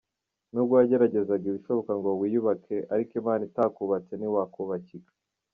[0.51, 5.11] Nubwo wagerageza ibishoboka byose ngo wiyubake, ariko Imana itakubatse ntiwakubakika.